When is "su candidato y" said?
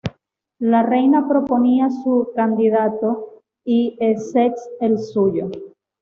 1.91-3.97